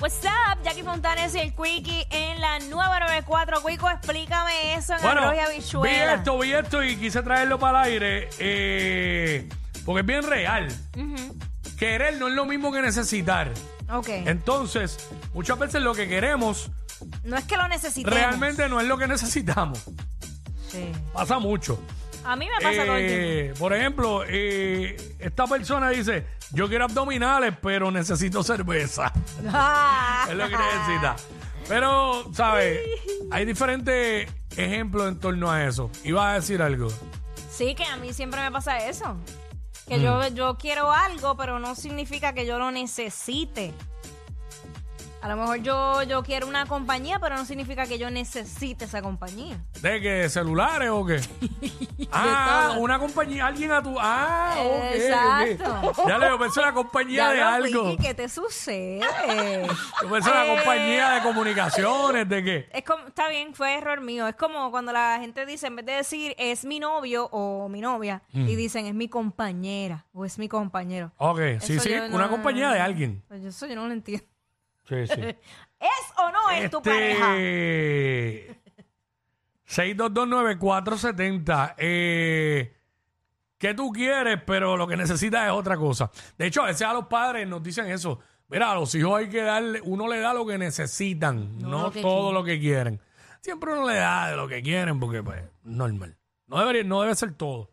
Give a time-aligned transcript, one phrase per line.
[0.00, 3.62] What's up, Jackie Fontanes y el Quickie en la nueva 94.
[3.66, 6.14] Quico, explícame eso en Bueno, arroz y vi habichuela.
[6.14, 9.48] esto, vi esto y quise traerlo para el aire eh,
[9.84, 10.68] porque es bien real.
[11.78, 13.52] Querer no es lo mismo que necesitar.
[13.90, 14.08] Ok.
[14.08, 16.70] Entonces, muchas veces lo que queremos
[17.24, 18.18] no es que lo necesitemos.
[18.18, 19.78] realmente no es lo que necesitamos.
[20.70, 20.90] Sí.
[21.12, 21.78] Pasa mucho.
[22.24, 23.24] A mí me pasa todo el tiempo.
[23.26, 29.12] Eh, por ejemplo, eh, esta persona dice, yo quiero abdominales, pero necesito cerveza.
[29.52, 30.26] Ah.
[30.30, 31.16] es lo que necesita.
[31.68, 32.80] Pero, ¿sabes?
[33.30, 35.90] Hay diferentes ejemplos en torno a eso.
[36.04, 36.88] Iba a decir algo.
[37.50, 39.16] Sí, que a mí siempre me pasa eso.
[39.88, 40.02] Que Mm.
[40.02, 43.72] yo, yo quiero algo, pero no significa que yo lo necesite.
[45.24, 49.00] A lo mejor yo, yo quiero una compañía, pero no significa que yo necesite esa
[49.00, 49.56] compañía.
[49.80, 50.28] ¿De qué?
[50.28, 51.18] ¿Celulares o qué?
[52.12, 53.96] ah, una compañía, alguien a tu.
[53.98, 55.80] Ah, ok, Exacto.
[56.02, 56.08] ok.
[56.08, 57.84] Ya le digo, pensé en la compañía de algo.
[57.84, 59.00] Vicky, ¿Qué te sucede?
[60.02, 62.68] Yo pensé en la Eh, compañía de comunicaciones, ¿de qué?
[62.74, 64.28] Es como, está bien, fue error mío.
[64.28, 67.80] Es como cuando la gente dice, en vez de decir es mi novio o mi
[67.80, 68.46] novia, Mm.
[68.46, 71.12] y dicen es mi compañera o es mi compañero.
[71.16, 73.22] Ok, sí, Eso sí, yo no- una compañía de alguien.
[73.26, 74.26] Pues yo- eso yo no lo entiendo.
[74.88, 75.20] Sí, sí.
[75.20, 77.36] ¿Es o no es tu pareja?
[77.38, 78.64] Este.
[79.66, 81.74] 6229470.
[81.78, 82.76] Eh,
[83.58, 84.40] ¿Qué tú quieres?
[84.46, 86.10] Pero lo que necesitas es otra cosa.
[86.36, 88.20] De hecho, a veces a los padres nos dicen eso.
[88.48, 91.90] Mira, a los hijos hay que darle, uno le da lo que necesitan, no, lo
[91.90, 93.00] que todo lo que quieren.
[93.40, 96.16] Siempre uno le da de lo que quieren porque, pues, normal.
[96.46, 97.70] No, debería, no debe ser todo.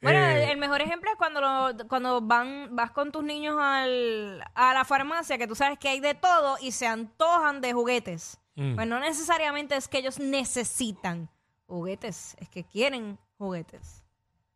[0.00, 4.44] Bueno, Eh, el mejor ejemplo es cuando lo- cuando van vas con tus niños al,
[4.54, 8.38] a la farmacia, que tú sabes que hay de todo y se antojan de juguetes.
[8.54, 8.74] Mm.
[8.76, 11.28] Pues no necesariamente es que ellos necesitan
[11.66, 14.04] juguetes, es que quieren juguetes.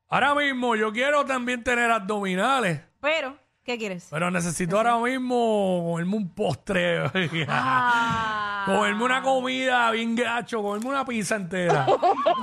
[0.08, 2.80] Ahora mismo yo quiero también tener abdominales.
[3.00, 4.08] Pero, ¿qué quieres?
[4.10, 7.00] Pero necesito ahora mismo comerme un postre.
[7.48, 11.84] Ah, comerme una comida bien gacho, comerme una pizza entera.
[11.86, 11.92] de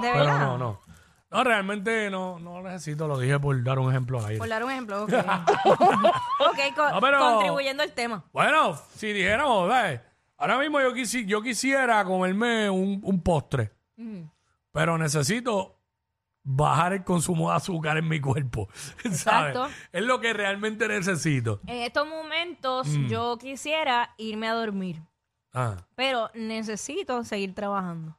[0.02, 0.40] Pero verdad.
[0.40, 0.82] no, no.
[1.32, 4.38] No, realmente no, no necesito, lo dije por dar un ejemplo ahí.
[4.40, 5.14] Por dar un ejemplo, ok.
[6.40, 8.24] ok, co- No, pero- contribuyendo al tema.
[8.34, 10.02] Bueno, si dijéramos, ¿sabes?
[10.38, 13.72] ahora mismo yo, quisi- yo quisiera comerme un, un postre,
[14.72, 15.76] pero necesito
[16.44, 18.68] bajar el consumo de azúcar en mi cuerpo.
[19.04, 19.06] ¿sabes?
[19.06, 19.68] Exacto.
[19.92, 21.60] Es lo que realmente necesito.
[21.68, 23.08] En estos momentos Mm.
[23.08, 25.02] yo quisiera irme a dormir,
[25.54, 25.76] Ah.
[25.96, 28.18] pero necesito seguir trabajando.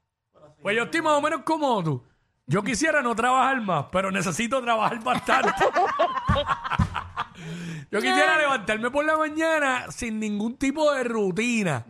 [0.62, 2.04] Pues yo estoy más o menos como tú.
[2.50, 5.52] Yo quisiera no trabajar más, pero necesito trabajar bastante.
[7.92, 11.86] yo quisiera levantarme por la mañana sin ningún tipo de rutina.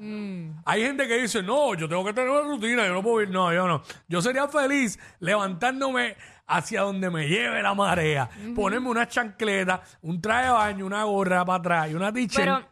[0.67, 3.31] Hay gente que dice, no, yo tengo que tener una rutina, yo no puedo ir.
[3.31, 3.81] No, yo no.
[4.07, 8.29] Yo sería feliz levantándome hacia donde me lleve la marea.
[8.55, 12.67] Ponerme una chancleta, un traje de baño, una gorra para atrás y una t-shirt.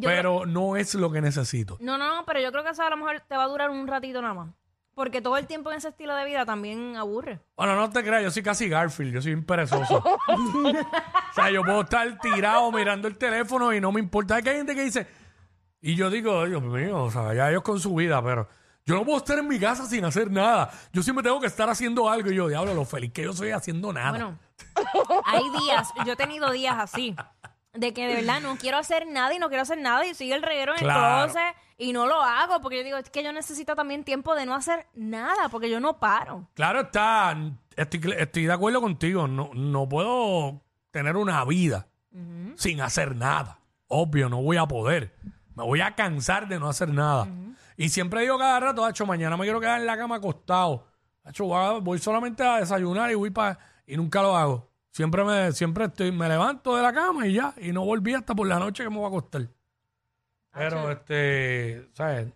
[0.00, 1.76] Pero no es lo que necesito.
[1.80, 3.68] No, no, no, pero yo creo que eso a lo mejor te va a durar
[3.68, 4.54] un ratito nada más.
[4.96, 7.38] Porque todo el tiempo en ese estilo de vida también aburre.
[7.54, 10.02] Bueno, no te creas, yo soy casi Garfield, yo soy un perezoso.
[10.28, 10.72] o
[11.34, 14.36] sea, yo puedo estar tirado mirando el teléfono y no me importa.
[14.36, 15.06] Hay que hay gente que dice,
[15.82, 18.48] y yo digo, Dios mío, o sea, ya ellos con su vida, pero
[18.86, 20.70] yo no puedo estar en mi casa sin hacer nada.
[20.94, 22.30] Yo siempre tengo que estar haciendo algo.
[22.30, 24.12] Y yo, diablo, lo feliz que yo soy haciendo nada.
[24.12, 24.38] Bueno,
[25.26, 27.14] hay días, yo he tenido días así,
[27.76, 30.34] de que de verdad no quiero hacer nada y no quiero hacer nada y sigue
[30.34, 31.24] el reguero en Claro.
[31.24, 34.34] el closet y no lo hago porque yo digo, es que yo necesito también tiempo
[34.34, 36.48] de no hacer nada porque yo no paro.
[36.54, 37.36] Claro está,
[37.76, 39.28] estoy, estoy de acuerdo contigo.
[39.28, 41.86] No, no puedo tener una vida
[42.56, 43.58] sin hacer nada.
[43.88, 45.14] Obvio, no voy a poder.
[45.54, 47.28] Me voy a cansar de no hacer nada.
[47.76, 50.86] Y siempre digo cada rato, hecho, mañana me quiero quedar en la cama acostado.
[51.24, 51.44] Hacho,
[51.82, 54.65] voy solamente a desayunar y voy para y nunca lo hago.
[54.96, 58.34] Siempre me, siempre estoy, me levanto de la cama y ya, y no volví hasta
[58.34, 59.42] por la noche que me voy a acostar.
[60.54, 62.32] Pero este, ¿sabes?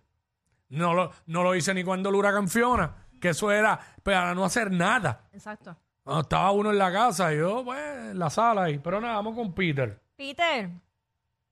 [0.69, 4.45] No lo, no lo hice ni cuando el huracán Fiona, que eso era para no
[4.45, 5.23] hacer nada.
[5.33, 5.75] Exacto.
[6.03, 7.81] Cuando estaba uno en la casa y yo, pues,
[8.11, 8.79] en la sala ahí.
[8.79, 9.99] Pero nada, vamos con Peter.
[10.15, 10.69] Peter,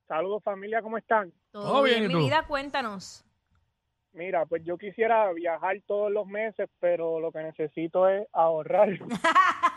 [0.07, 1.33] Saludos familia, ¿cómo están?
[1.51, 2.27] todo, Todo bien, bien, ¿y mi tú?
[2.27, 3.25] vida, cuéntanos.
[4.13, 8.91] Mira, pues yo quisiera viajar todos los meses, pero lo que necesito es ahorrar.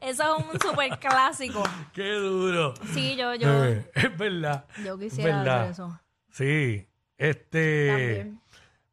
[0.00, 1.62] Eso es un súper clásico.
[1.92, 2.74] Qué duro.
[2.92, 4.64] Sí, yo, yo, Eh, es verdad.
[4.84, 5.60] yo quisiera verdad.
[5.60, 6.00] hacer eso.
[6.30, 6.88] Sí.
[7.16, 7.88] Este.
[7.88, 8.40] También.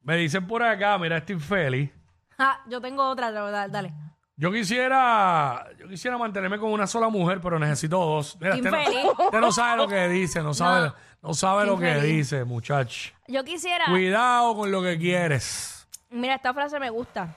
[0.04, 1.90] Me dicen por acá, mira, estoy feliz.
[2.38, 3.94] Ah, yo tengo otra, verdad, dale.
[4.38, 8.38] Yo quisiera, yo quisiera mantenerme con una sola mujer, pero necesito dos.
[8.40, 11.78] Mira, usted, no, usted no sabe lo que dice, no sabe, no, sabe Qué lo
[11.78, 13.12] que dice, muchacho.
[13.28, 13.86] Yo quisiera.
[13.90, 15.86] Cuidado con lo que quieres.
[16.10, 17.36] Mira, esta frase me gusta.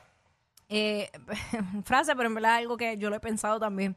[0.75, 1.11] Eh,
[1.85, 3.95] frase, pero en verdad es algo que yo lo he pensado también.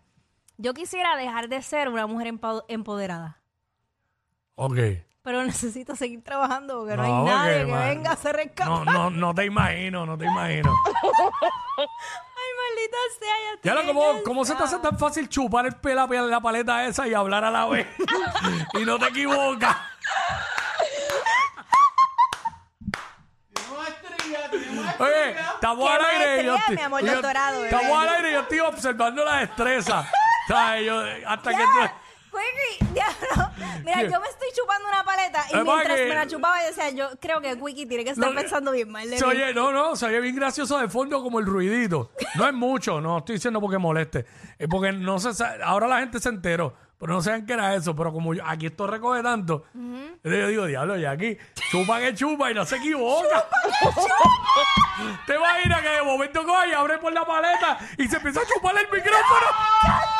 [0.58, 3.40] Yo quisiera dejar de ser una mujer empo- empoderada.
[4.56, 4.78] Ok.
[5.22, 8.70] Pero necesito seguir trabajando porque no, No, hay nadie que man, venga a hacer rescate.
[8.70, 10.74] No, no, no te imagino, no te imagino.
[11.78, 13.36] Ay, maldita sea.
[13.56, 16.86] Ya, Ya lo como, ¿cómo se te hace tan fácil chupar el pela, la paleta
[16.86, 17.88] esa y hablar a la vez?
[18.74, 19.76] y no te equivocas.
[25.00, 26.42] Oye, estamos al ¿Qué aire.
[26.42, 27.76] y yo estoy- mi amor, yo- doctorado, bebé?
[27.76, 30.08] Estamos al aire y yo estoy observando la destreza.
[30.48, 30.86] ¿Sabes?
[30.86, 31.90] Yo, hasta que tú-
[32.36, 33.50] Quickie, diablo.
[33.86, 36.62] Mira, yo me estoy chupando una paleta y Es para mientras que- me la chupaba
[36.62, 39.26] yo decía, yo creo que Quickie tiene que estar Lo- pensando bien mal de Se
[39.26, 39.32] mí.
[39.32, 42.12] oye, no, no, se oye bien gracioso de fondo como el ruidito.
[42.36, 44.26] No es mucho, no estoy diciendo porque moleste.
[44.60, 47.76] Es porque no se sa- ahora la gente se enteró, pero no saben qué era
[47.76, 47.96] eso.
[47.96, 49.66] Pero como yo- aquí esto recoge tanto,
[50.24, 51.38] yo digo, diablo, y aquí
[51.72, 53.46] chupa que chupa y no se equivoca.
[55.28, 58.44] Te imaginas que de momento coge y abre por la paleta y se empieza a
[58.46, 60.15] chupar el micrófono.